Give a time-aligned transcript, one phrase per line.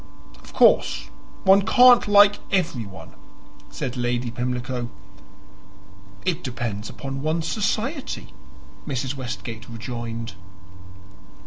[0.43, 1.09] "Of course
[1.43, 3.11] one can't like everyone,"
[3.69, 4.89] said Lady Pimlico.
[6.25, 8.33] "It depends upon one's society,"
[8.87, 9.13] Mrs.
[9.15, 10.33] Westgate rejoined.